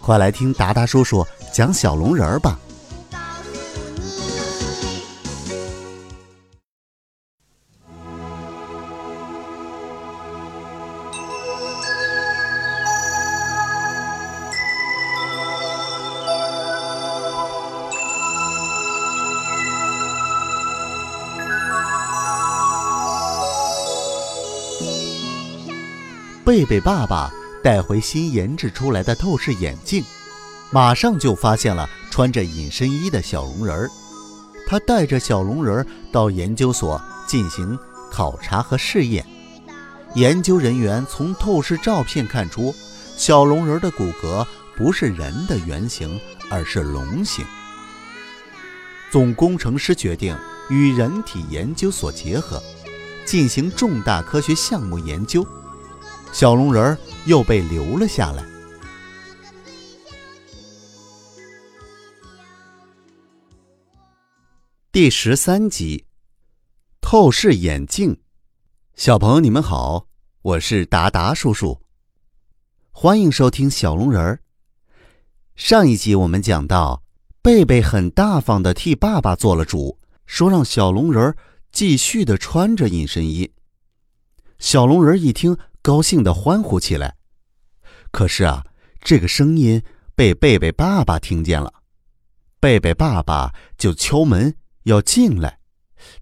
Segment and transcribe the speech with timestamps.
[0.00, 2.58] 快来听达达叔叔讲小龙人儿吧。
[26.48, 27.30] 贝贝爸爸
[27.62, 30.04] 带回新研制出来的透视眼镜，
[30.70, 33.90] 马上就发现了穿着隐身衣的小龙人儿。
[34.66, 37.78] 他带着小龙人儿到研究所进行
[38.10, 39.24] 考察和试验。
[40.14, 42.74] 研究人员从透视照片看出，
[43.16, 47.44] 小龙人的骨骼不是人的原型，而是龙形。
[49.10, 50.36] 总工程师决定
[50.68, 52.62] 与人体研究所结合，
[53.24, 55.46] 进行重大科学项目研究。
[56.30, 56.98] 小龙人儿
[57.28, 58.42] 又被留了下来。
[64.90, 66.06] 第十三集，
[67.02, 68.18] 透视眼镜。
[68.94, 70.06] 小朋友，你们好，
[70.40, 71.78] 我是达达叔叔，
[72.90, 74.40] 欢迎收听小龙人儿。
[75.54, 77.02] 上一集我们讲到，
[77.42, 81.36] 贝贝很大方的替爸爸做了主，说让小龙人儿
[81.70, 83.52] 继续的穿着隐身衣。
[84.58, 85.58] 小龙人一听。
[85.80, 87.16] 高兴的欢呼起来，
[88.10, 88.64] 可是啊，
[89.00, 89.82] 这个声音
[90.14, 91.72] 被贝贝爸爸听见了，
[92.58, 94.54] 贝贝爸爸就敲门
[94.84, 95.58] 要进来。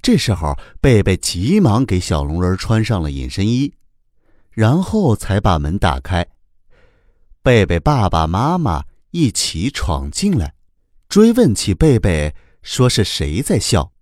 [0.00, 3.72] 这时候，贝贝急忙给小龙人穿上了隐身衣，
[4.50, 6.26] 然后才把门打开。
[7.42, 10.54] 贝贝爸爸妈妈一起闯进来，
[11.08, 13.92] 追问起贝贝，说是谁在笑。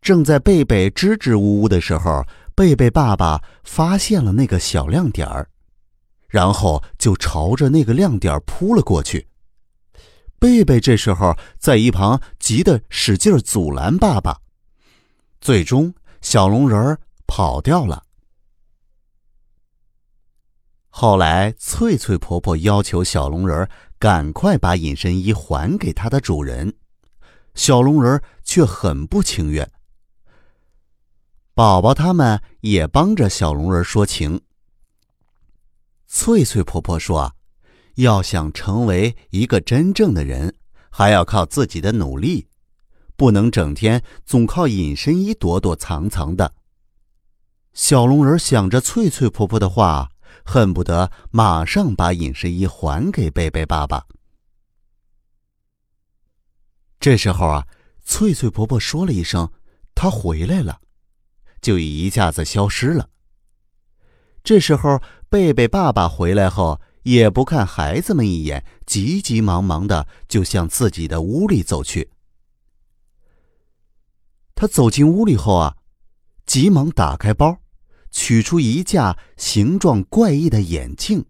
[0.00, 2.24] 正在贝贝支支吾吾的时候。
[2.52, 5.48] 贝贝爸爸发现了那个小亮点儿，
[6.30, 9.26] 然后就朝着那个亮点扑了过去。
[10.38, 14.40] 贝贝这时候在一旁急得使劲阻拦爸爸，
[15.40, 15.92] 最终
[16.22, 18.04] 小龙人儿跑掉了。
[20.88, 26.74] 后来，翠翠婆婆要求小龙人儿赶快把隐身衣还给他的主人，
[27.54, 29.70] 小龙人儿却很不情愿。
[31.54, 34.40] 宝宝他们也帮着小龙人说情。
[36.12, 37.36] 翠翠婆婆说
[37.94, 40.56] ：“要想成为一个真正的人，
[40.90, 42.48] 还要靠自己的努力，
[43.14, 46.52] 不能整天总靠隐身衣躲躲藏藏的。”
[47.72, 50.10] 小龙人想着翠翠婆婆的话，
[50.44, 54.04] 恨不得马上把隐身衣还给贝贝爸爸。
[56.98, 57.68] 这时候啊，
[58.04, 59.48] 翠翠婆婆说了一声
[59.94, 60.80] ：“她回来了。”
[61.62, 63.08] 就一下子消失了。
[64.42, 72.10] 这时候，贝贝爸爸回来后，也不看孩子们一眼，急急忙忙的就向自己的屋里走去。
[74.56, 75.76] 他走进屋里后啊，
[76.46, 77.58] 急忙打开包，
[78.10, 81.24] 取出一架形状怪异的眼镜，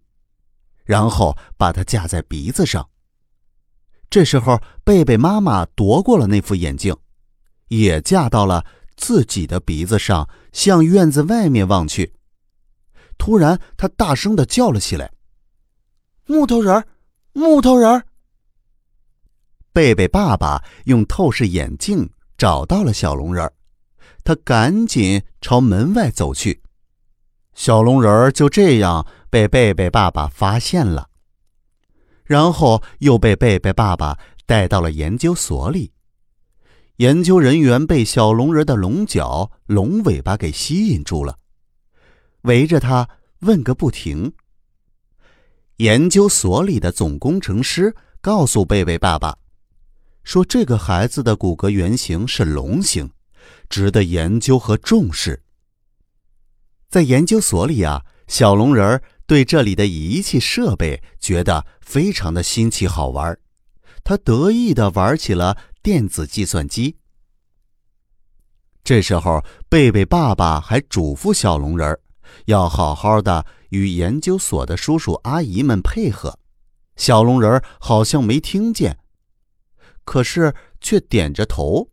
[0.83, 2.89] 然后把它架在鼻子上。
[4.09, 6.97] 这时候，贝贝妈妈夺过了那副眼镜，
[7.67, 8.65] 也架到了。
[8.97, 12.13] 自己的鼻子上，向院子外面望去。
[13.21, 15.11] 突然，他大声的叫了起来
[16.25, 16.83] ：“木头人，
[17.33, 18.03] 木头人！”
[19.71, 23.53] 贝贝爸爸用透视眼镜找到了小龙人儿
[24.23, 26.63] 他赶紧朝门外走去。
[27.53, 31.07] 小龙人儿就这样被贝贝爸爸发现了，
[32.23, 34.17] 然后又被贝贝爸爸
[34.47, 35.93] 带到了研究所里。
[36.95, 41.37] 研究人员被小龙人的龙角、龙尾巴给吸引住了，
[42.41, 43.07] 围着他
[43.39, 44.31] 问个不停。
[45.77, 49.37] 研究所里的总工程师告诉贝贝爸爸，
[50.23, 53.09] 说这个孩子的骨骼原型是龙形，
[53.69, 55.41] 值得研究和重视。
[56.89, 63.37] 在研究所里啊，小龙人儿对这里的仪器设备觉得非常的新奇好玩，
[64.03, 65.57] 他得意的玩起了。
[65.83, 66.95] 电子计算机。
[68.83, 71.99] 这时候，贝贝爸爸还嘱咐小龙人儿，
[72.45, 76.39] 要好好的与研究所的叔叔阿姨们配合，
[76.95, 78.99] 小龙人好像没听见，
[80.03, 81.89] 可是却点着头。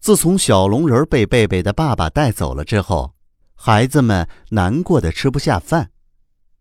[0.00, 3.14] 自从小龙人被贝贝的爸爸带走了之后，
[3.54, 5.90] 孩子们难过的吃不下饭，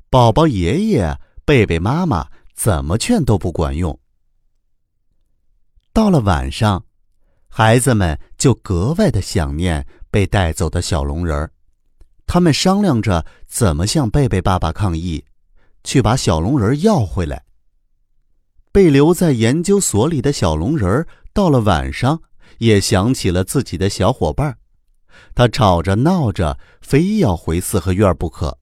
[0.09, 3.99] 宝宝爷爷、贝贝妈妈怎么劝都不管用。
[5.91, 6.85] 到了晚上，
[7.49, 11.49] 孩子们就格外的想念被带走的小龙人儿，
[12.27, 15.25] 他们商量着怎么向贝贝爸爸抗议，
[15.83, 17.43] 去把小龙人要回来。
[18.71, 22.21] 被留在研究所里的小龙人儿，到了晚上。
[22.59, 24.55] 也想起了自己的小伙伴，
[25.33, 28.59] 他吵着闹着，非要回四合院不可。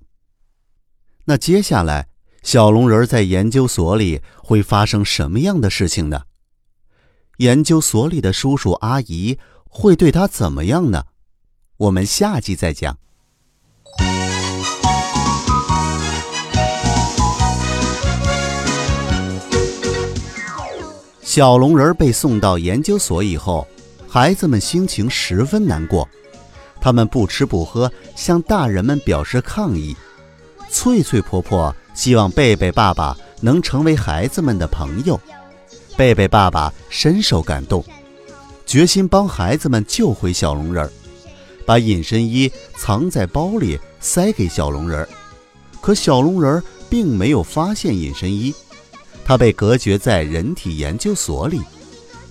[1.25, 2.07] 那接下来，
[2.42, 6.24] 小龙人在研究所里会发生什么样的事情呢？
[7.38, 11.03] 研究所里的叔叔阿姨会对他怎么样呢？
[11.81, 12.95] 我们下集再讲。
[21.24, 23.68] 小龙人被送到研究所以后。
[24.07, 26.06] 孩子们心情十分难过，
[26.81, 29.95] 他们不吃不喝，向大人们表示抗议。
[30.69, 35.18] 翠翠婆婆希望贝贝爸爸能成为孩子们的朋友。
[35.95, 37.84] 贝贝爸爸深受感动，
[38.66, 40.92] 决心帮孩子们救回小龙人儿，
[41.72, 45.08] 把隐身衣藏在包里塞给小龙人儿。
[45.80, 48.54] 可小龙人儿并没有发现隐身衣，
[49.24, 51.62] 他被隔绝在人体研究所里，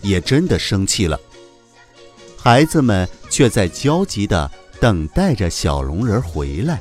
[0.02, 1.18] 也真的生气了。
[2.36, 6.78] 孩子们却在焦急地等待着小龙人回来。